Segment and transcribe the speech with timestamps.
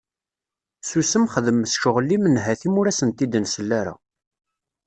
[0.87, 3.93] Susem xdem cɣel nhati-m ur d asent-id-nessel ara.